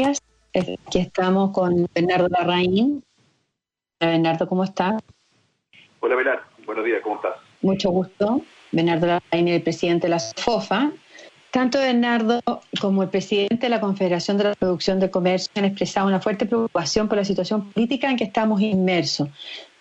[0.00, 0.22] días.
[0.54, 3.04] Aquí estamos con Bernardo Larraín.
[4.00, 4.94] Bernardo, ¿cómo estás?
[6.00, 7.34] Hola Belar, buenos días, ¿cómo estás?
[7.60, 8.40] Mucho gusto.
[8.72, 10.92] Bernardo Larraín, el presidente de la FOFA.
[11.50, 12.40] Tanto Bernardo
[12.80, 16.46] como el presidente de la Confederación de la Producción de Comercio han expresado una fuerte
[16.46, 19.28] preocupación por la situación política en que estamos inmersos.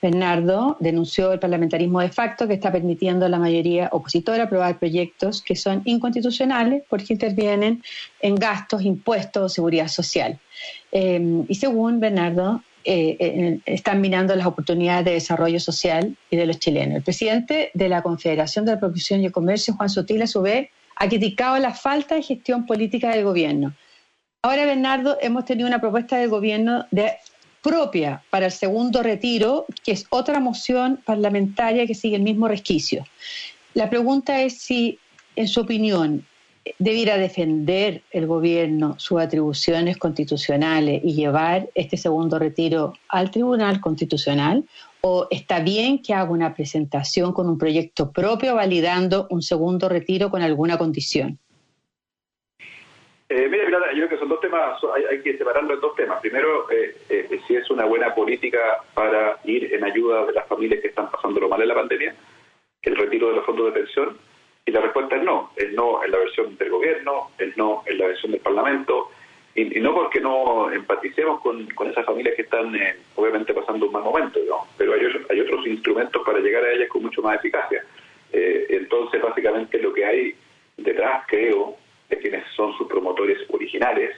[0.01, 5.41] Bernardo denunció el parlamentarismo de facto que está permitiendo a la mayoría opositora aprobar proyectos
[5.41, 7.83] que son inconstitucionales porque intervienen
[8.21, 10.39] en gastos, impuestos o seguridad social.
[10.91, 16.45] Eh, y según Bernardo, eh, eh, están minando las oportunidades de desarrollo social y de
[16.45, 16.95] los chilenos.
[16.95, 20.69] El presidente de la Confederación de la Producción y Comercio, Juan Sotil, a su vez,
[20.95, 23.73] ha criticado la falta de gestión política del gobierno.
[24.41, 27.11] Ahora, Bernardo, hemos tenido una propuesta del gobierno de,
[27.61, 33.05] propia para el segundo retiro, que es otra moción parlamentaria que sigue el mismo resquicio.
[33.73, 34.99] La pregunta es si,
[35.35, 36.25] en su opinión,
[36.77, 44.65] debiera defender el gobierno sus atribuciones constitucionales y llevar este segundo retiro al Tribunal Constitucional
[45.01, 50.29] o está bien que haga una presentación con un proyecto propio validando un segundo retiro
[50.29, 51.39] con alguna condición?
[53.31, 53.63] Eh, mira,
[53.93, 56.19] yo creo que son dos temas, hay, que separarlo en dos temas.
[56.19, 58.59] Primero, eh, eh, si es una buena política
[58.95, 62.15] para ir en ayuda de las familias que están pasando lo mal en la pandemia,
[62.81, 64.17] el retiro de los fondos de pensión,
[64.65, 67.99] y la respuesta es no, es no en la versión del gobierno, es no en
[67.99, 69.11] la versión del Parlamento,
[69.53, 74.03] y, no porque no empaticemos con, esas familias que están eh, obviamente pasando un mal
[74.03, 74.39] momento,
[74.77, 77.83] pero hay, hay otros instrumentos para llegar a ellas con mucho más eficacia.
[78.31, 80.35] Eh, entonces, básicamente lo que hay
[80.77, 81.75] detrás, creo,
[82.09, 84.15] de quienes son sus promotores originales,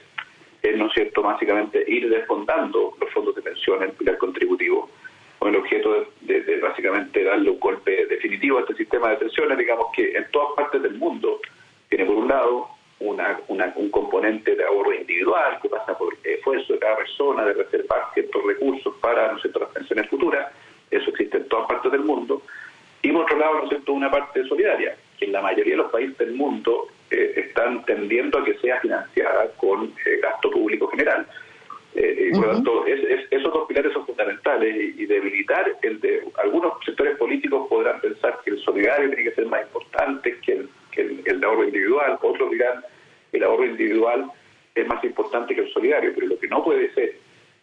[0.62, 4.88] es, ¿no es cierto?, básicamente ir desfondando los fondos de pensión, el pilar contributivo,
[5.38, 9.86] con el objeto de, básicamente darle un golpe definitivo a este sistema de pensiones, digamos
[9.92, 11.40] que en todas partes del mundo
[11.88, 12.68] tiene por un lado
[13.00, 13.40] una,
[13.74, 18.10] un componente de ahorro individual que pasa por el esfuerzo de cada persona de reservar
[18.14, 20.52] ciertos recursos para ¿no las pensiones futuras,
[20.88, 22.42] eso existe en todas partes del mundo,
[23.02, 25.90] y por otro lado, ¿no cierto?, una parte solidaria, que en la mayoría de los
[25.90, 31.26] países del mundo eh, están tendiendo a que sea financiada con eh, gasto público general.
[31.94, 36.72] Eh, y por lo tanto, esos dos pilares son fundamentales y, debilitar el de algunos
[36.86, 41.20] sectores políticos podrán pensar que el solidario tiene que ser más importante que el, que
[41.26, 42.82] el, ahorro individual, otros dirán
[43.32, 44.30] el ahorro individual
[44.74, 47.14] es más importante que el solidario, pero lo que no puede ser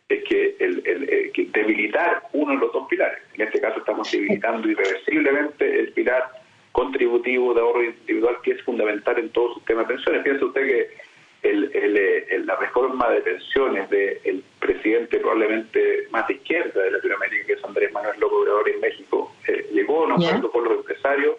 [0.09, 3.17] es que, el, el, que debilitar uno de los dos pilares.
[3.33, 6.38] En este caso estamos debilitando irreversiblemente el pilar
[6.71, 10.23] contributivo de ahorro individual que es fundamental en todo el sistema de pensiones.
[10.23, 11.09] Piensa usted que
[11.41, 17.63] el, la reforma de pensiones del presidente probablemente más de izquierda de Latinoamérica, que es
[17.63, 21.35] Andrés Manuel López Obrador en México, eh, llegó a un acuerdo con los empresarios,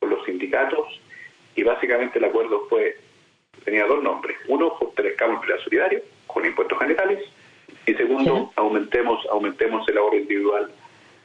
[0.00, 1.00] con los sindicatos,
[1.54, 2.96] y básicamente el acuerdo fue,
[3.64, 4.36] tenía dos nombres.
[4.48, 7.24] Uno, fortalezcamos el solidario con impuestos generales,
[7.86, 10.70] y segundo, aumentemos, aumentemos el ahorro individual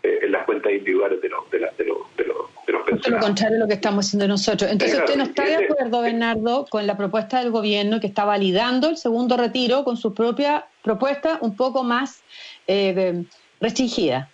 [0.04, 3.20] eh, en las cuentas individuales de los, de, de los, de los, de los lo
[3.20, 4.72] contrario de lo que estamos haciendo nosotros.
[4.72, 8.90] Entonces, ¿usted no está de acuerdo, Bernardo, con la propuesta del gobierno que está validando
[8.90, 12.24] el segundo retiro con su propia propuesta un poco más
[12.68, 13.24] eh,
[13.60, 14.30] restringida?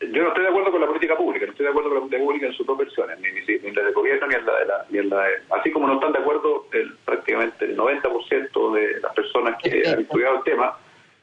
[0.00, 2.00] Yo no estoy de acuerdo con la política pública, no estoy de acuerdo con la
[2.02, 4.66] política pública en sus dos versiones, ni, ni, la del gobierno ni en la de
[4.66, 5.24] la, ni en la
[5.58, 10.00] Así como no están de acuerdo el, prácticamente el 90% de las personas que han
[10.00, 10.76] estudiado el tema,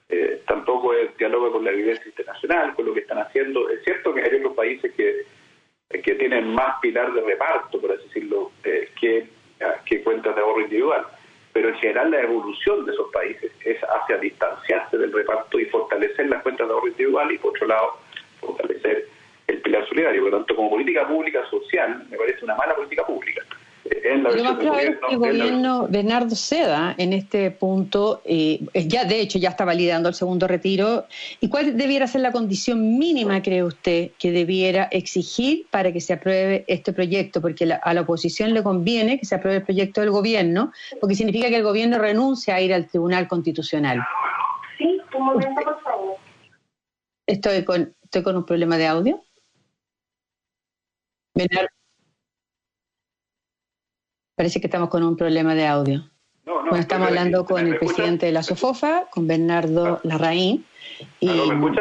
[0.09, 3.69] eh, tampoco es diálogo con la evidencia internacional, con lo que están haciendo.
[3.69, 5.25] Es cierto que hay otros países que,
[6.01, 9.27] que tienen más pilar de reparto, por así decirlo, eh, que,
[9.85, 11.05] que cuentas de ahorro individual,
[11.53, 16.27] pero en general la evolución de esos países es hacia distanciarse del reparto y fortalecer
[16.27, 17.97] las cuentas de ahorro individual y, por otro lado,
[18.39, 19.07] fortalecer
[19.47, 20.21] el pilar solidario.
[20.21, 23.43] Por lo tanto, como política pública social, me parece una mala política pública.
[24.01, 29.19] Lo más probable es que el gobierno Bernardo Seda en este punto, eh, ya de
[29.19, 31.05] hecho ya está validando el segundo retiro.
[31.39, 36.13] ¿Y cuál debiera ser la condición mínima, cree usted, que debiera exigir para que se
[36.13, 37.41] apruebe este proyecto?
[37.41, 41.49] Porque a la oposición le conviene que se apruebe el proyecto del gobierno, porque significa
[41.49, 43.99] que el gobierno renuncia a ir al Tribunal Constitucional.
[44.77, 46.15] Sí, un momento, por favor.
[47.27, 49.23] Estoy con, estoy con un problema de audio.
[51.35, 51.82] Bernardo.
[54.43, 56.03] Parece que estamos con un problema de audio.
[56.43, 59.99] bueno, estamos hablando con el presidente de la SOFOFA, con Bernardo ah.
[60.03, 60.65] Larraín,
[61.21, 61.29] y,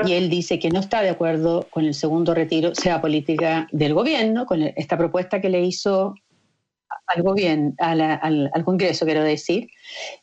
[0.07, 3.95] y, él dice que no está de acuerdo con el segundo retiro, sea política del
[3.95, 6.15] gobierno, con esta propuesta que le hizo
[7.09, 9.67] al gobierno, al, Congreso, quiero decir,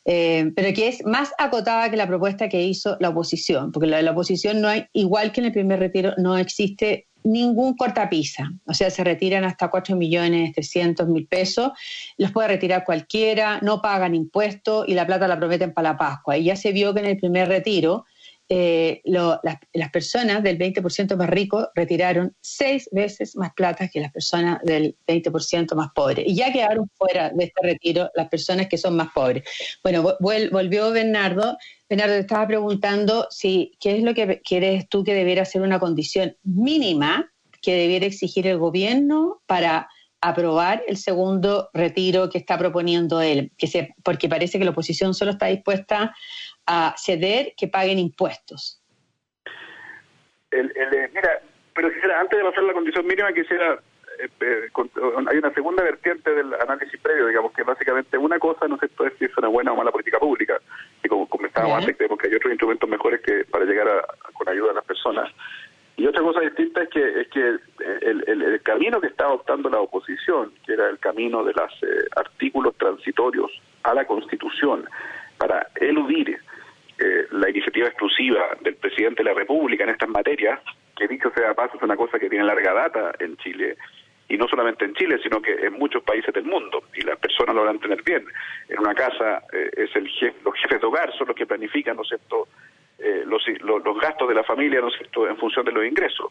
[0.06, 4.00] eh, pero que es más acotada que la propuesta que hizo la oposición, porque la,
[4.00, 8.74] la oposición no hay, igual que en el primer retiro, no existe ningún cortapisa, o
[8.74, 11.72] sea, se retiran hasta 4 millones 300 mil pesos,
[12.16, 16.36] los puede retirar cualquiera, no pagan impuestos y la plata la prometen para la Pascua.
[16.36, 18.06] Y ya se vio que en el primer retiro
[18.52, 24.58] eh, las, personas del 20% más rico retiraron seis veces más plata que las personas
[24.64, 26.26] del 20% más pobres.
[26.26, 29.44] Y ya quedaron fuera de este retiro las personas que son más pobres.
[29.84, 31.56] Bueno, volvió Bernardo.
[31.88, 35.78] Bernardo, te estaba preguntando si qué es lo que quieres tú que debiera ser una
[35.78, 37.30] condición mínima
[37.62, 39.88] que debiera exigir el gobierno para
[40.20, 45.14] aprobar el segundo retiro que está proponiendo él, que se, porque parece que la oposición
[45.14, 46.14] solo está dispuesta
[46.72, 48.80] a ceder que paguen impuestos.
[50.52, 51.42] El, eh, mira,
[51.74, 53.74] pero quisiera, antes de pasar a la condición mínima, quisiera,
[54.20, 54.68] eh, eh,
[55.30, 59.12] hay una segunda vertiente del análisis previo, digamos, que básicamente una cosa, no sé es
[59.18, 60.60] si es una buena o mala política pública,
[61.02, 64.48] y como comentábamos antes, creemos que hay otros instrumentos mejores que para llegar a, con
[64.48, 65.28] ayuda a las personas.
[65.96, 67.58] Y otra cosa distinta es que es que
[68.02, 71.72] el, el, camino que está adoptando la oposición, que era el camino de los
[72.16, 73.50] artículos transitorios
[73.82, 74.88] a la Constitución,
[75.36, 76.38] para eludir
[77.00, 80.60] eh, la iniciativa exclusiva del presidente de la República en estas materias,
[80.96, 83.76] que dicho sea paso es una cosa que tiene larga data en Chile,
[84.28, 87.54] y no solamente en Chile, sino que en muchos países del mundo, y las personas
[87.54, 88.24] lo van a bien.
[88.68, 90.10] En una casa eh, es el
[90.44, 92.48] los jefes de hogar son los que planifican, ¿no es cierto?,
[92.98, 96.30] eh, los, los, gastos de la familia, ¿no es cierto?, en función de los ingresos.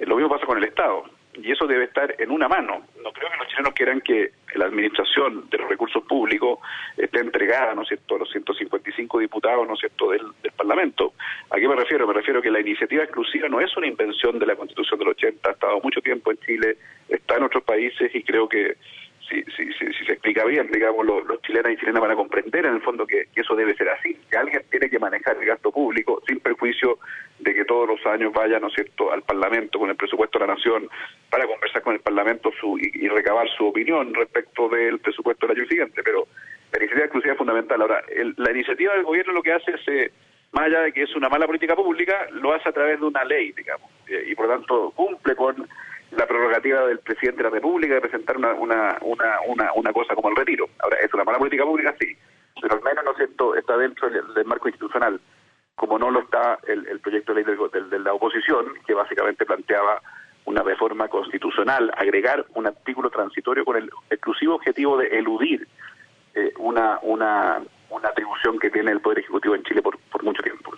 [0.00, 2.82] lo mismo pasa con el Estado y eso debe estar en una mano.
[3.02, 6.58] No creo que los chilenos quieran que la administración de los recursos públicos
[6.96, 10.22] esté entregada, ¿no es cierto?, a los 155 diputados, ¿no es cierto?, del,
[10.56, 11.14] Parlamento.
[11.50, 12.06] ¿A qué me refiero?
[12.06, 15.48] Me refiero que la iniciativa exclusiva no es una invención de la Constitución del 80,
[15.48, 16.76] ha estado mucho tiempo en Chile,
[17.08, 18.76] está en otros países y creo que
[19.32, 22.66] si, si, si, se explica bien, digamos, los, los, chilenos y chilenas van a comprender
[22.66, 25.70] en el fondo que, eso debe ser así, que alguien tiene que manejar el gasto
[25.70, 26.98] público sin perjuicio
[27.38, 30.46] de que todos los años vaya, ¿no es cierto?, al Parlamento con el presupuesto de
[30.46, 30.88] la Nación
[31.30, 35.68] para conversar con el Parlamento su, y, recabar su opinión respecto del presupuesto del año
[35.68, 36.26] siguiente, pero
[36.72, 37.80] la iniciativa exclusiva fundamental.
[37.80, 38.02] Ahora,
[38.36, 39.88] la iniciativa del gobierno lo que hace es...
[39.88, 40.12] Eh,
[40.52, 43.24] más allá de que es una mala política pública, lo hace a través de una
[43.24, 45.66] ley, digamos, eh, y por lo tanto cumple con
[46.16, 50.28] la prerrogativa del presidente de la República de presentar una, una, una, una, cosa como
[50.30, 50.68] el retiro.
[50.80, 51.94] Ahora, ¿es una mala política pública?
[51.98, 52.16] Sí,
[52.60, 55.20] pero al menos, ¿no es está dentro del, marco institucional,
[55.74, 57.56] como no lo está el, el proyecto de ley
[57.90, 60.00] de la oposición, que básicamente planteaba
[60.44, 65.66] una reforma constitucional, agregar un artículo transitorio con el exclusivo objetivo de eludir
[66.34, 70.42] eh, una, una, una atribución que tiene el Poder Ejecutivo en Chile por, por mucho
[70.42, 70.72] tiempo.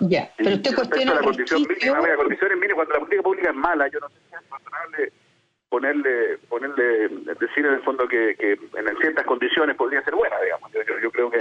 [0.00, 3.56] Ya, pero usted cuestiona la condición mínima, la condición mínima, cuando la política pública es
[3.56, 5.12] mala, yo no sé si es razonable
[5.68, 7.08] ponerle, ponerle,
[7.38, 10.70] decir en el fondo que, que en ciertas condiciones podría ser buena, digamos.
[10.72, 11.38] Yo, yo creo que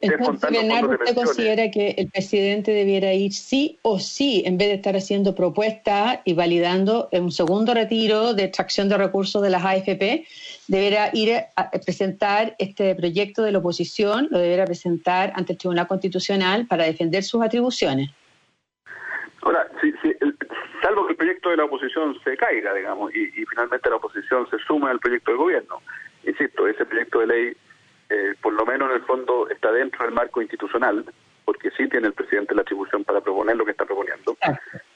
[0.00, 4.74] entonces, Bernardo, ¿usted considera que el presidente debiera ir sí o sí, en vez de
[4.74, 10.26] estar haciendo propuestas y validando un segundo retiro de extracción de recursos de las AFP,
[10.68, 15.86] deberá ir a presentar este proyecto de la oposición, lo deberá presentar ante el Tribunal
[15.86, 18.10] Constitucional para defender sus atribuciones?
[19.42, 19.66] Ahora,
[20.82, 24.48] salvo que el proyecto de la oposición se caiga, digamos, y, y finalmente la oposición
[24.48, 25.82] se suma al proyecto del gobierno.
[26.24, 27.56] Insisto, ese proyecto de ley
[28.10, 31.04] eh, por lo menos en el fondo está dentro del marco institucional,
[31.44, 34.36] porque sí tiene el presidente la atribución para proponer lo que está proponiendo.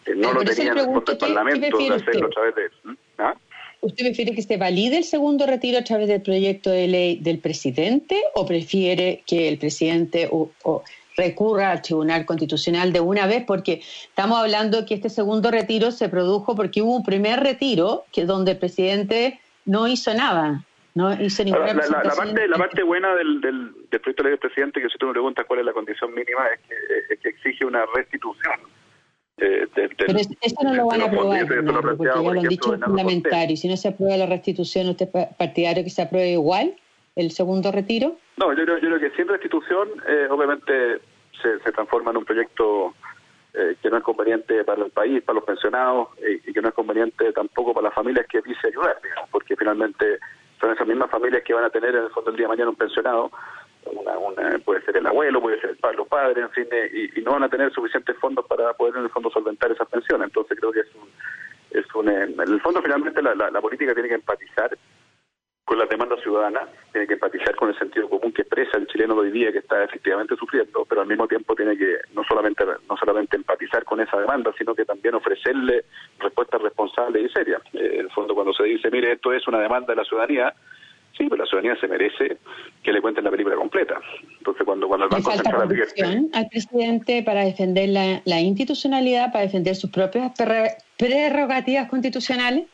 [0.04, 2.70] Eh, no lo tenía en el, Parlamento de hacerlo a través de...
[3.18, 3.34] ¿Ah?
[3.80, 7.38] ¿Usted prefiere que se valide el segundo retiro a través del proyecto de ley del
[7.38, 10.28] presidente o prefiere que el presidente
[11.16, 13.44] recurra al Tribunal Constitucional de una vez?
[13.46, 18.24] Porque estamos hablando que este segundo retiro se produjo porque hubo un primer retiro que
[18.24, 20.64] donde el presidente no hizo nada.
[20.94, 21.16] No la,
[22.16, 25.12] parte, la parte buena del, del, proyecto de ley del presidente, que si tú me
[25.12, 28.60] preguntas cuál es la condición mínima, es que, es que exige una restitución.
[29.38, 33.50] Eh, Pero eso no lo van a aprobar, porque ya lo han dicho fundamental.
[33.50, 36.76] Y si no se aprueba la restitución, ¿usted partidario que se apruebe igual
[37.16, 38.16] el segundo retiro?
[38.36, 41.00] No, yo creo, yo creo que sin restitución, eh, obviamente
[41.42, 42.94] se, se transforma en un proyecto
[43.56, 46.68] eh, que no es conveniente para el país, para los pensionados, eh, y que no
[46.68, 50.18] es conveniente tampoco para las familias que dice ayudar, digamos, porque finalmente
[50.60, 52.70] son esas mismas familias que van a tener en el fondo del día de mañana
[52.70, 53.30] un pensionado,
[53.86, 57.32] una, puede ser el abuelo, puede ser el los padres, en fin, eh, y, no
[57.32, 60.26] van a tener suficientes fondos para poder en el fondo solventar esas pensiones.
[60.26, 61.08] Entonces creo que es un,
[61.70, 64.76] es un en el fondo finalmente la, la política tiene que empatizar
[65.64, 69.14] con las demandas ciudadanas, tiene que empatizar con el sentido común que expresa el chileno
[69.14, 72.64] de hoy día que está efectivamente sufriendo, pero al mismo tiempo tiene que no solamente
[72.88, 75.84] no solamente empatizar con esa demanda, sino que también ofrecerle
[76.18, 77.62] respuestas responsables y serias.
[77.72, 80.54] Eh, en el fondo, cuando se dice, mire, esto es una demanda de la ciudadanía,
[81.16, 82.36] sí, pero la ciudadanía se merece
[82.82, 83.98] que le cuenten la película completa.
[84.36, 85.62] Entonces, cuando, cuando el Banco Central
[86.34, 90.32] al presidente para defender la, la institucionalidad, para defender sus propias
[90.98, 92.66] prerrogativas constitucionales?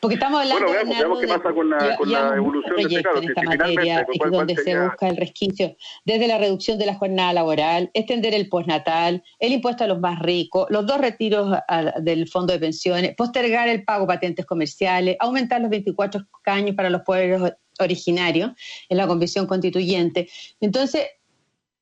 [0.00, 3.28] Porque estamos hablando bueno, veamos, qué pasa con la, con la evolución de este En
[3.28, 7.90] esta materia, es donde se busca el resquicio desde la reducción de la jornada laboral,
[7.94, 11.56] extender el postnatal, el impuesto a los más ricos, los dos retiros
[12.00, 16.90] del fondo de pensiones, postergar el pago de patentes comerciales, aumentar los 24 caños para
[16.90, 18.52] los pueblos originarios
[18.88, 20.28] en la convención constituyente.
[20.60, 21.06] Entonces,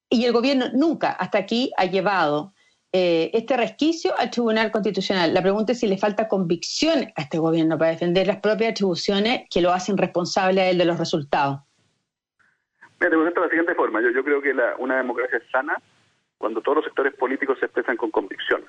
[0.08, 2.52] y el gobierno nunca hasta aquí ha llevado
[2.92, 5.32] eh, este resquicio al Tribunal Constitucional.
[5.32, 9.42] La pregunta es si le falta convicción a este gobierno para defender las propias atribuciones
[9.48, 11.60] que lo hacen responsable a él de los resultados.
[13.00, 14.00] Mira, te de la siguiente forma.
[14.00, 15.76] Yo, creo que una democracia es sana
[16.38, 18.62] cuando todos los sectores políticos se expresan con convicción.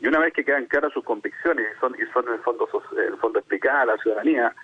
[0.00, 2.68] Y una vez que quedan claras sus convicciones y son, y son en el fondo,
[2.98, 4.54] en el fondo explicadas a la ciudadanía,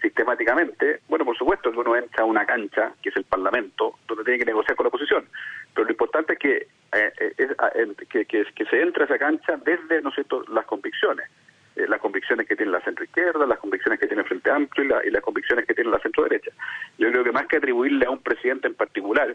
[0.00, 4.24] sistemáticamente, bueno, por supuesto que uno entra a una cancha, que es el Parlamento, donde
[4.24, 5.26] tiene que negociar con la oposición,
[5.74, 6.56] pero lo importante es que,
[6.92, 7.70] eh, eh, ah,
[8.08, 10.12] que, que, se entre a esa cancha desde, ¿no
[10.48, 11.28] las convicciones,
[11.76, 15.10] eh, las convicciones que tiene la centro-izquierda, las convicciones que tiene el Frente Amplio y,
[15.10, 16.50] las convicciones que tiene la centro-derecha.
[16.98, 19.34] Yo creo que más que atribuirle a un presidente en particular,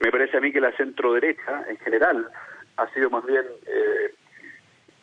[0.00, 2.28] me parece a mí que la centro-derecha en general
[2.76, 3.44] ha sido más bien...
[3.66, 4.13] Eh,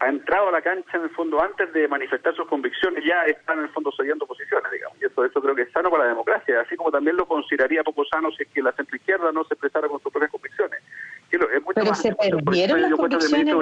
[0.02, 3.60] ha entrado a la cancha en el fondo antes de manifestar sus convicciones, ya están
[3.60, 4.98] en el fondo cediendo posiciones, digamos.
[5.00, 7.84] Y eso, eso creo que es sano para la democracia, así como también lo consideraría
[7.84, 10.80] poco sano si es que la centroizquierda no se expresara con sus propias convicciones.
[11.30, 13.56] Pero se perdieron las convicciones,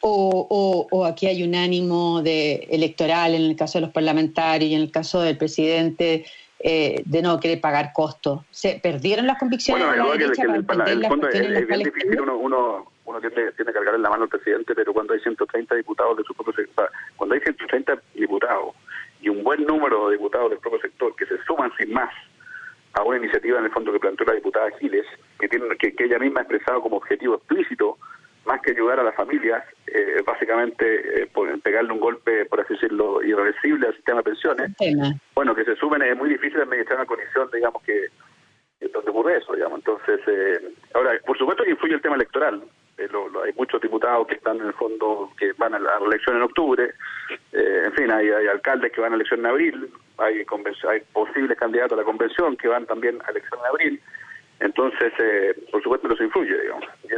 [0.00, 4.74] o, o, aquí hay un ánimo de electoral en el caso de los parlamentarios y
[4.74, 6.26] en el caso del presidente
[6.58, 8.40] eh, de no querer pagar costos.
[8.50, 11.82] ¿Se perdieron las convicciones bueno, de la derecha para el, el fondo es, es bien
[11.84, 15.14] difícil uno, uno uno tiene, tiene que cargar en la mano al presidente, pero cuando
[15.14, 18.74] hay 130 diputados de su propio sector, cuando hay 130 diputados
[19.20, 22.12] y un buen número de diputados del propio sector que se suman sin más
[22.94, 25.06] a una iniciativa en el fondo que planteó la diputada Giles,
[25.38, 27.96] que, tiene, que, ella misma ha expresado como objetivo explícito,
[28.44, 31.30] más que ayudar a las familias, eh, básicamente eh,
[31.62, 34.70] pegarle un golpe, por así decirlo, irreversible al sistema de pensiones,
[35.34, 38.08] bueno, que se sumen, es muy difícil administrar una condición, digamos, que
[38.92, 39.78] donde ocurre eso, digamos.
[39.78, 42.62] Entonces, eh, ahora, por supuesto que influye el tema electoral,
[42.98, 43.08] eh,
[43.44, 46.92] hay muchos diputados que están en el fondo, que van a la elección en octubre,
[47.52, 50.44] eh, en fin, hay, alcaldes que van a elección en abril, hay,
[50.88, 54.02] hay posibles candidatos a la convención que van también a elección en abril,
[54.60, 56.84] entonces, eh, por supuesto que eso influye, digamos.
[57.02, 57.12] Y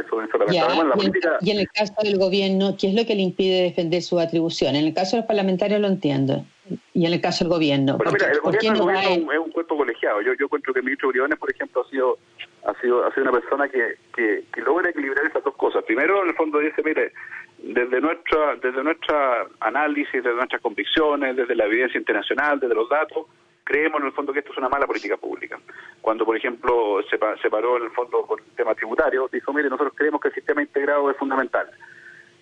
[0.51, 1.37] la política...
[1.41, 4.75] y en el caso del gobierno, ¿qué es lo que le impide defender su atribución?
[4.75, 6.45] En el caso de los parlamentarios lo entiendo.
[6.93, 7.97] Y en el caso del gobierno.
[7.97, 10.21] Bueno, mira, el gobierno, es un cuerpo colegiado.
[10.21, 12.17] Yo, yo encuentro que el ministro Briones, por ejemplo, ha sido
[12.65, 15.83] ha sido ha sido una persona que, que, que logra equilibrar esas dos cosas.
[15.83, 17.11] Primero, en el fondo dice, mire,
[17.59, 23.27] desde nuestra desde nuestra análisis, desde nuestras convicciones, desde la evidencia internacional, desde los datos,
[23.65, 25.59] creemos en el fondo que esto es una mala política pública.
[25.99, 29.93] Cuando, por ejemplo, se, se paró el fondo con el tema tributario, dijo, mire, nosotros
[29.95, 31.69] creemos que el sistema integrado es fundamental.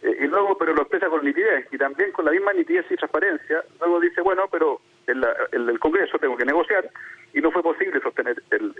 [0.04, 2.98] Eh, y luego, pero lo expresa con nitidez, y también con la misma nitidez y
[2.98, 6.90] transparencia, luego dice, bueno, pero en, el Congreso tengo que negociar,
[7.34, 8.76] y no fue posible sostener el,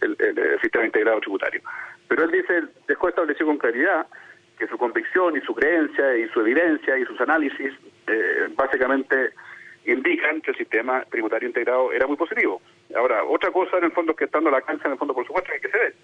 [0.00, 1.60] el, sistema integrado tributario.
[2.08, 4.06] Pero él dice, dejó establecido con claridad
[4.58, 7.72] que su convicción y su creencia y su evidencia y sus análisis
[8.06, 9.34] eh, básicamente
[9.92, 12.60] indican que el sistema tributario integrado era muy positivo.
[12.94, 15.26] Ahora, otra cosa en el fondo es que estando la cancha, en el fondo, por
[15.26, 15.94] supuesto, hay que ceder.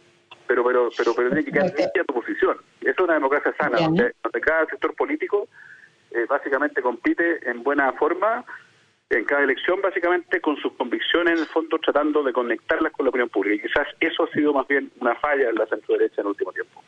[0.47, 2.57] Pero, pero, pero, pero tiene que quedar limpia tu posición.
[2.81, 5.49] Eso es una democracia sana, donde, cada sector político
[6.11, 8.45] eh, básicamente compite en buena forma
[9.09, 13.11] en cada elección, básicamente con sus convicciones, en el fondo, tratando de conectarlas con la
[13.11, 13.57] opinión pública.
[13.57, 16.31] Y quizás eso ha sido más bien una falla en la centro derecha en el
[16.31, 16.83] último tiempo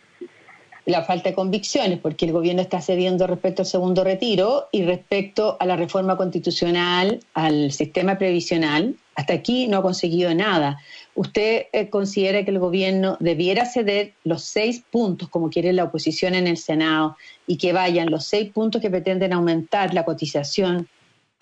[0.87, 5.57] la falta de convicciones, porque el gobierno está cediendo respecto al segundo retiro y respecto
[5.59, 8.95] a la reforma constitucional, al sistema previsional.
[9.15, 10.79] Hasta aquí no ha conseguido nada.
[11.15, 16.35] ¿Usted eh, considera que el gobierno debiera ceder los seis puntos, como quiere la oposición
[16.35, 20.89] en el Senado, y que vayan los seis puntos que pretenden aumentar la cotización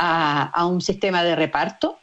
[0.05, 1.99] a un sistema de reparto?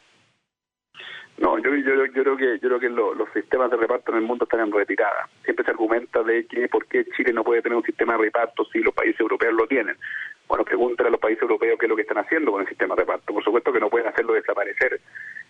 [1.40, 4.24] No, yo, yo, yo creo que yo creo que los sistemas de reparto en el
[4.24, 5.26] mundo están en retirada.
[5.42, 8.66] Siempre se argumenta de que por qué Chile no puede tener un sistema de reparto
[8.66, 9.96] si los países europeos lo tienen.
[10.46, 12.94] Bueno, pregúntale a los países europeos qué es lo que están haciendo con el sistema
[12.94, 13.32] de reparto.
[13.32, 15.00] Por supuesto que no pueden hacerlo desaparecer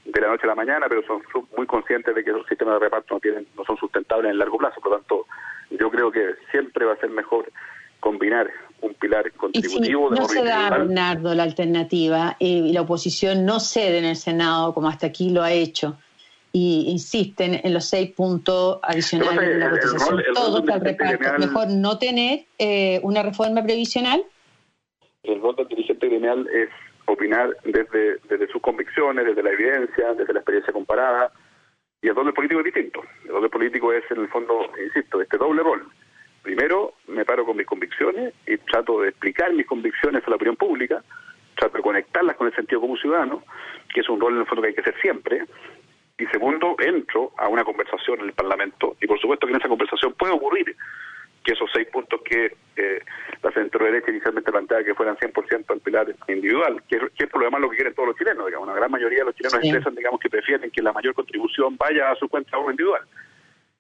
[0.04, 1.22] de la noche a la mañana, pero son,
[1.56, 4.38] muy conscientes de que los sistemas de reparto no tienen no son sustentables en el
[4.38, 4.80] largo plazo.
[4.80, 5.26] Por lo tanto,
[5.70, 7.50] yo creo que siempre va a ser mejor
[7.98, 8.48] combinar
[8.82, 13.60] un pilar contributivo y si no se da, Bernardo, la alternativa y la oposición no
[13.60, 15.96] cede en el Senado como hasta aquí lo ha hecho
[16.52, 21.38] y insisten en los seis puntos adicionales de la cotización, todo está reparto.
[21.38, 24.24] Mejor no tener eh, una reforma previsional.
[25.22, 26.68] El rol del dirigente gremial es
[27.06, 31.30] opinar desde, desde sus convicciones, desde la evidencia, desde la experiencia comparada,
[32.02, 33.02] y el rol del político es distinto.
[33.24, 35.86] El rol del político es, en el fondo, insisto, este doble rol
[36.42, 40.56] Primero, me paro con mis convicciones y trato de explicar mis convicciones a la opinión
[40.56, 41.02] pública,
[41.56, 43.42] trato de conectarlas con el sentido común ciudadano,
[43.92, 45.44] que es un rol en el fondo que hay que hacer siempre.
[46.18, 49.68] Y segundo, entro a una conversación en el Parlamento y por supuesto que en esa
[49.68, 50.76] conversación puede ocurrir
[51.44, 53.02] que esos seis puntos que eh,
[53.42, 57.46] la centro derecha inicialmente planteaba que fueran 100% al pilar individual, que, es por lo
[57.46, 59.94] demás lo que quieren todos los chilenos, digamos, una gran mayoría de los chilenos expresan,
[59.94, 63.02] digamos, que prefieren que la mayor contribución vaya a su cuenta ahorro individual.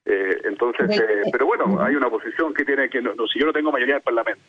[0.06, 3.52] Eh, entonces, eh, pero bueno, hay una oposición que tiene que, no, si yo no
[3.52, 4.42] tengo mayoría del Parlamento,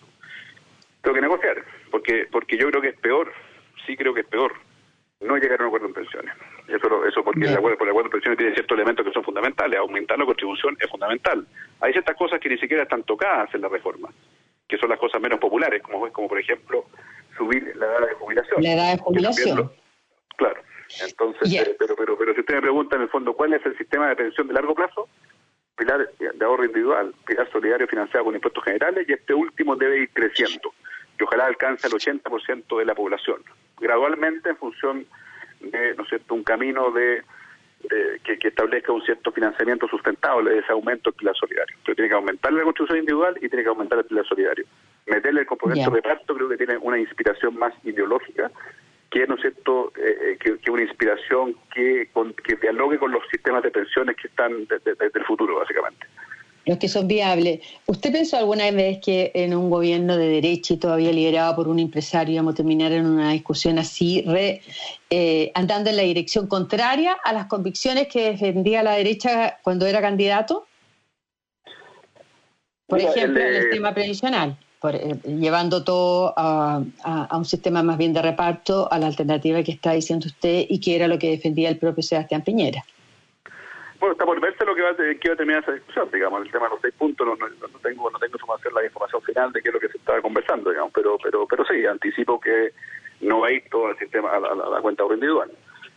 [1.02, 3.32] tengo que negociar, porque porque yo creo que es peor,
[3.86, 4.54] sí creo que es peor,
[5.20, 6.34] no llegar a un acuerdo en pensiones.
[6.68, 9.80] Eso, eso porque el acuerdo, el acuerdo en pensiones tiene ciertos elementos que son fundamentales.
[9.80, 11.46] Aumentar la contribución es fundamental.
[11.80, 14.10] Hay ciertas cosas que ni siquiera están tocadas en la reforma,
[14.68, 16.86] que son las cosas menos populares, como, como por ejemplo
[17.38, 18.64] subir la edad de jubilación.
[18.64, 19.72] La edad de jubilación.
[20.38, 20.62] Claro.
[21.08, 23.78] Entonces, eh, pero, pero, pero si usted me pregunta en el fondo cuál es el
[23.78, 25.08] sistema de pensión de largo plazo,
[25.76, 30.10] pilar de ahorro individual, pilar solidario financiado con impuestos generales y este último debe ir
[30.14, 30.74] creciendo
[31.20, 33.44] y ojalá alcance el 80% de la población,
[33.80, 35.06] gradualmente en función
[35.60, 36.34] de ¿no cierto?
[36.34, 37.22] un camino de,
[38.24, 41.78] que, establezca un cierto financiamiento sustentable de ese aumento del pilar solidario.
[41.86, 44.66] Pero tiene que aumentar la construcción individual y tiene que aumentar el pilar solidario.
[45.06, 48.52] Meterle el componente de reparto creo que tiene una inspiración más ideológica
[49.12, 52.10] que no es cierto eh, eh, que, una inspiración que,
[52.44, 56.08] que dialogue con los sistemas de pensiones que están desde el futuro básicamente
[56.66, 57.62] los que son viables.
[57.88, 61.80] ¿Usted pensó alguna vez que en un gobierno de derecha y todavía liderado por un
[61.80, 64.24] empresario íbamos a terminar en una discusión así,
[65.10, 70.02] eh, andando en la dirección contraria a las convicciones que defendía la derecha cuando era
[70.02, 70.68] candidato?
[72.88, 74.58] Por ejemplo, en el tema previsional.
[74.84, 76.82] Eh, llevando todo a,
[77.34, 80.96] un sistema más bien de reparto, a la alternativa que está diciendo usted y que
[80.96, 82.84] era lo que defendía el propio Sebastián Piñera.
[84.00, 86.66] Bueno, está por verse lo que va, a, a terminar esa discusión, digamos, el tema
[86.66, 87.48] de los seis puntos, no, no,
[87.84, 90.72] tengo no tengo información, la información final de qué es lo que se estaba conversando,
[90.72, 92.74] digamos, pero pero pero sí, anticipo que
[93.20, 95.52] no va a ir todo al sistema, a la, cuenta individual.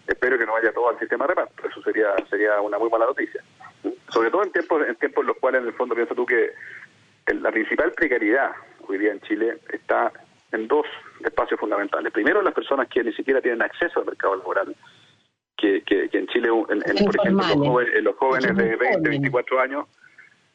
[0.07, 3.07] Espero que no vaya todo al sistema de reparto, eso sería sería una muy mala
[3.07, 3.43] noticia.
[4.11, 6.51] Sobre todo en tiempos en tiempos en los cuales, en el fondo, piensa tú que
[7.33, 8.53] la principal precariedad
[8.89, 10.13] hoy día en Chile está
[10.53, 10.87] en dos
[11.25, 12.13] espacios fundamentales.
[12.13, 14.75] Primero, las personas que ni siquiera tienen acceso al mercado laboral
[15.57, 19.87] que, que, en Chile, en, por ejemplo, los jóvenes, de 20, 24 años,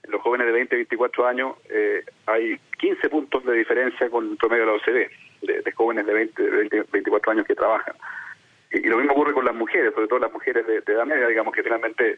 [0.07, 4.65] los jóvenes de 20, 24 años, eh, hay 15 puntos de diferencia con el promedio
[4.65, 5.09] de la OCDE,
[5.63, 7.95] de, jóvenes de 20, de 20, 24 años que trabajan.
[8.71, 11.53] Y, lo mismo ocurre con las mujeres, sobre todo las mujeres de, edad media, digamos
[11.53, 12.17] que finalmente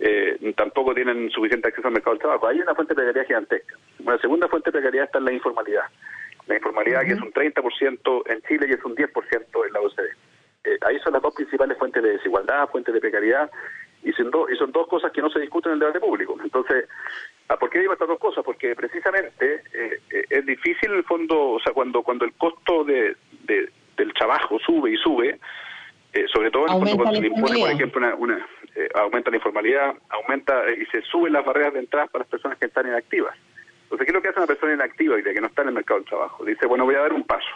[0.00, 2.48] eh, tampoco tienen suficiente acceso al mercado del trabajo.
[2.48, 3.76] Hay una fuente de precariedad gigantesca.
[3.98, 5.84] Una segunda fuente de precariedad está en la informalidad.
[6.46, 10.10] La informalidad que es un 30% en Chile y es un 10% en la OCDE.
[10.64, 13.50] Eh, ahí son las dos principales fuentes de desigualdad, fuentes de precariedad,
[14.02, 16.38] y son, y son dos cosas que no se discuten en el debate público.
[16.42, 16.88] Entonces,
[17.48, 18.42] ah, ¿por qué digo estas dos cosas?
[18.42, 22.84] Porque precisamente eh, eh, es difícil en el fondo, o sea, cuando, cuando el costo
[22.84, 25.38] de, del trabajo sube y sube,
[26.32, 28.46] sobre todo en el fondo cuando se impone, por ejemplo, una,
[28.94, 32.66] aumenta la informalidad, aumenta y se suben las barreras de entrada para las personas que
[32.66, 33.36] están inactivas.
[33.84, 35.68] Entonces, ¿qué es lo que hace una persona inactiva y de que no está en
[35.68, 36.44] el mercado del trabajo?
[36.44, 37.48] Dice, bueno, voy a dar un paso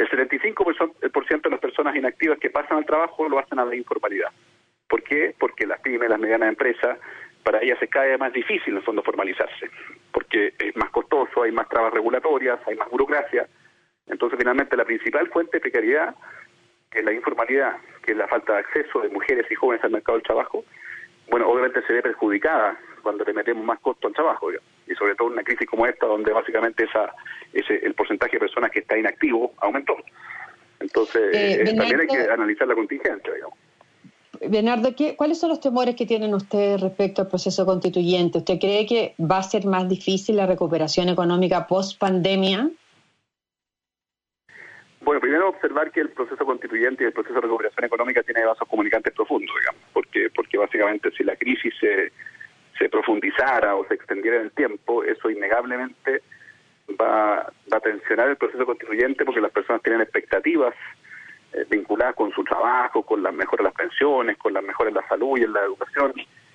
[0.00, 4.30] el 75% de las personas inactivas que pasan al trabajo lo hacen a la informalidad.
[4.88, 5.34] ¿Por qué?
[5.38, 6.98] Porque las pymes, las medianas empresas,
[7.42, 9.70] para ellas se cae más difícil en el fondo formalizarse,
[10.10, 13.46] porque es más costoso, hay más trabas regulatorias, hay más burocracia.
[14.06, 16.14] Entonces, finalmente, la principal fuente de precariedad,
[16.90, 20.18] que la informalidad, que es la falta de acceso de mujeres y jóvenes al mercado
[20.18, 20.64] del trabajo,
[21.30, 25.28] bueno, obviamente se ve perjudicada cuando le metemos más costo al trabajo, y sobre todo
[25.28, 27.14] en una crisis como esta, donde básicamente esa,
[27.52, 29.96] ese, el porcentaje de personas que está inactivo aumentó.
[30.80, 33.58] Entonces, eh, eh, también hay que analizar la contingencia, digamos.
[34.48, 38.38] Bernardo, ¿qué, ¿cuáles son los temores que tienen ustedes respecto al proceso constituyente?
[38.38, 42.70] ¿Usted cree que va a ser más difícil la recuperación económica post pandemia?
[45.00, 48.68] Bueno, primero observar que el proceso constituyente y el proceso de recuperación económica tiene vasos
[48.68, 52.12] comunicantes profundos, digamos, porque porque básicamente si la crisis se,
[52.78, 56.22] se profundizara o se extendiera en el tiempo, eso innegablemente
[57.00, 60.74] va, va a tensionar el proceso constituyente porque las personas tienen expectativas
[61.52, 64.96] eh, vinculadas con su trabajo, con las mejoras de las pensiones, con las mejoras en
[64.96, 66.12] la salud y en la educación,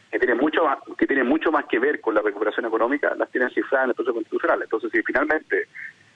[0.10, 3.30] que tiene mucho más, que tiene mucho más que ver con la recuperación económica, las
[3.30, 4.62] tienen cifradas en el proceso constitucional.
[4.62, 5.68] Entonces, si finalmente,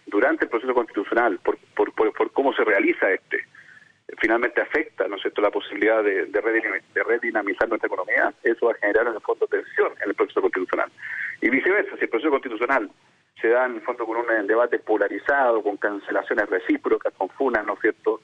[0.06, 3.46] durante el proceso constitucional, por, por, por cómo se realiza este,
[4.18, 5.42] finalmente afecta ¿no es cierto?
[5.42, 9.92] la posibilidad de, de, redinamizar nuestra economía, eso va a generar en el fondo tensión
[10.02, 10.92] en el proceso constitucional.
[11.42, 12.90] Y viceversa, si el proceso constitucional
[13.42, 17.74] se da en el fondo con un debate polarizado, con cancelaciones recíprocas, con funas, ¿no
[17.74, 18.22] es cierto?,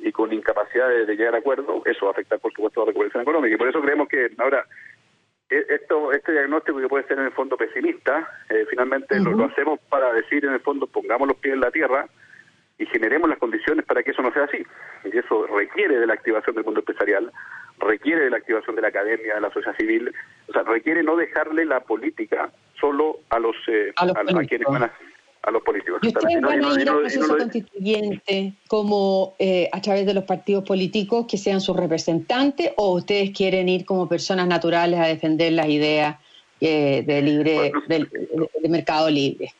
[0.00, 2.90] y con incapacidad de, llegar a acuerdo, eso va a afectar, por supuesto, a la
[2.90, 3.54] recuperación económica.
[3.54, 4.64] Y por eso creemos que ahora
[5.50, 10.12] esto, este diagnóstico que puede ser en el fondo pesimista, eh, finalmente lo, hacemos para
[10.12, 12.06] decir en el fondo pongamos los pies en la tierra
[12.78, 14.64] y generemos las condiciones para que eso no sea así.
[15.04, 17.32] Y eso requiere de la activación del mundo empresarial,
[17.80, 20.12] requiere de la activación de la academia, de la sociedad civil,
[20.48, 24.06] o sea, requiere no dejarle la política solo a los, eh, a,
[24.46, 24.92] quienes van a
[25.42, 26.00] a los políticos.
[26.02, 30.64] ¿Y ustedes van a ir al proceso constituyente como eh, a través de los partidos
[30.64, 35.68] políticos que sean sus representantes o ustedes quieren ir como personas naturales a defender las
[35.68, 36.16] ideas
[36.60, 39.52] eh, de libre del, de mercado libre?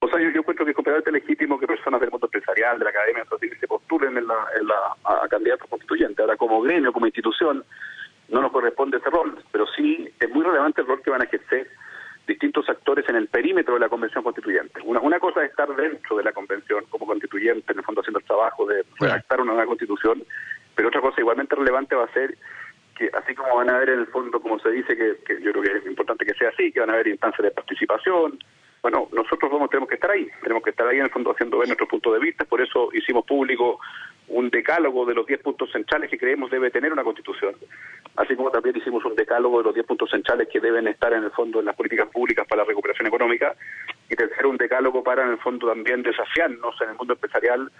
[0.00, 2.84] O sea, yo, yo encuentro que es completamente legítimo que personas del mundo empresarial, de
[2.84, 3.24] la academia,
[3.58, 6.20] se postulen en la, en la, a candidatos constituyentes.
[6.20, 7.64] Ahora, como gremio, como institución,
[8.28, 11.24] no nos corresponde ese rol, pero sí es muy relevante el rol que van a
[11.24, 11.68] ejercer
[12.28, 14.80] distintos actores en el perímetro de la Convención Constituyente.
[14.84, 18.20] Una, una cosa es estar dentro de la Convención como constituyente, en el fondo haciendo
[18.20, 20.22] el trabajo de redactar una nueva constitución,
[20.76, 22.36] pero otra cosa igualmente relevante va a ser
[22.96, 25.62] que así como van a haber en el fondo, como se dice, que, yo creo
[25.62, 28.38] que es importante que sea así, que van a haber instancias de participación,
[28.82, 31.58] bueno, nosotros vamos, tenemos que estar ahí, tenemos que estar ahí en el fondo haciendo
[31.58, 33.80] ver nuestro punto de vista, por eso hicimos público
[34.28, 37.54] un decálogo de los 10 puntos centrales que creemos debe tener una constitución,
[38.18, 41.22] así como también hicimos un decálogo de los 10 puntos centrales que deben estar en
[41.22, 43.54] el fondo en las políticas públicas para la recuperación económica,
[44.10, 47.70] y tercero, un decálogo para en el fondo también desafiarnos en el mundo empresarial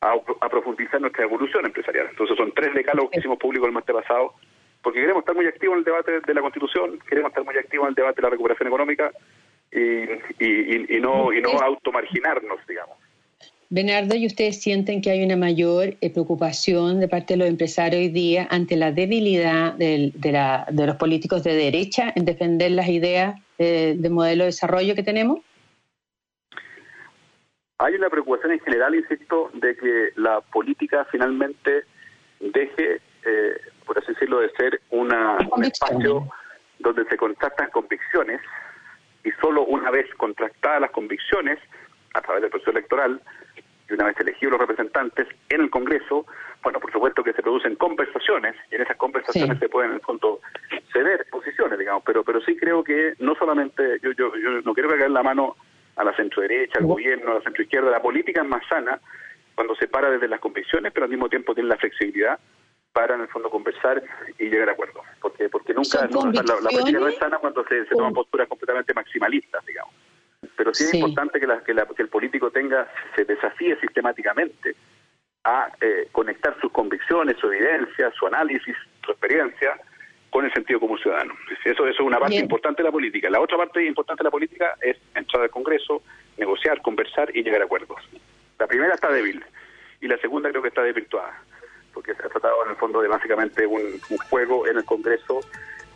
[0.00, 2.06] a, profundizar nuestra evolución empresarial.
[2.10, 4.34] Entonces son tres decálogos que hicimos público el martes pasado,
[4.82, 7.86] porque queremos estar muy activos en el debate de la constitución, queremos estar muy activos
[7.86, 9.10] en el debate de la recuperación económica
[9.72, 12.96] y, y, no, y no automarginarnos, digamos.
[13.74, 18.00] Bernardo, ¿y ustedes sienten que hay una mayor eh, preocupación de parte de los empresarios
[18.00, 22.86] hoy día ante la debilidad de, la, de los políticos de derecha en defender las
[22.88, 25.40] ideas de, modelo de desarrollo que tenemos?
[27.78, 31.84] Hay una preocupación en general, insisto, de que la política finalmente
[32.40, 33.56] deje, eh,
[33.86, 36.28] por así decirlo, de ser una, un espacio
[36.78, 38.42] donde se contrastan convicciones
[39.24, 41.58] y solo una vez contrastadas las convicciones,
[42.12, 43.22] a través del proceso electoral,
[43.88, 46.26] y una vez elegidos los representantes en el Congreso,
[46.62, 50.02] bueno, por supuesto que se producen conversaciones, y en esas conversaciones se pueden, en el
[50.02, 50.40] fondo,
[50.92, 54.88] ceder posiciones, digamos, pero pero sí creo que no solamente, yo, yo, yo no quiero
[54.88, 55.56] pegar la mano
[55.96, 59.00] a la centro-derecha, al gobierno, a la centro-izquierda, la política es más sana
[59.54, 62.38] cuando se para desde las convicciones, pero al mismo tiempo tiene la flexibilidad
[62.92, 64.02] para en el fondo conversar
[64.38, 65.04] y llegar a acuerdos.
[65.20, 69.64] Porque, porque nunca, la, política no es sana cuando se, se toman posturas completamente maximalistas,
[69.66, 69.94] digamos.
[70.56, 74.74] Pero sí es importante que, la, que, el político tenga, se desafíe sistemáticamente
[75.44, 79.78] a eh, conectar sus convicciones, su evidencia, su análisis, su experiencia
[80.30, 81.34] con el sentido como ciudadano.
[81.64, 83.28] Eso, eso es una parte importante de la política.
[83.28, 86.02] La otra parte importante de la política es entrar al Congreso,
[86.38, 88.00] negociar, conversar y llegar a acuerdos.
[88.58, 89.44] La primera está débil
[90.00, 91.38] y la segunda creo que está desvirtuada
[91.92, 94.00] porque se ha tratado en el fondo de básicamente un,
[94.30, 95.40] juego en el Congreso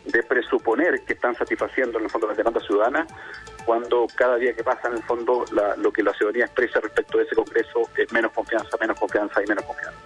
[0.07, 3.07] de presuponer que están satisfaciendo en el fondo las demandas ciudadanas,
[3.65, 5.45] cuando cada día que pasa en el fondo
[5.77, 9.47] lo que la ciudadanía expresa respecto de ese Congreso es menos confianza, menos confianza y
[9.47, 9.99] menos confianza.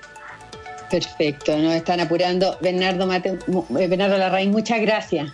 [0.90, 2.58] Perfecto, nos están apurando.
[2.60, 3.40] Bernardo Mate,
[3.80, 5.32] eh, Bernardo Larraín, muchas gracias.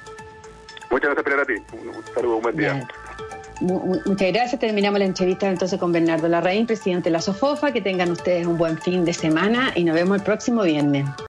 [0.91, 1.53] Muchas gracias, Pilar, a ti.
[1.73, 2.87] Un, saludo, un buen día.
[3.59, 4.59] Muchas gracias.
[4.59, 7.71] Terminamos la entrevista entonces con Bernardo Larraín, presidente de la SOFOFA.
[7.71, 11.05] Que tengan ustedes un buen fin de semana y nos vemos el próximo viernes.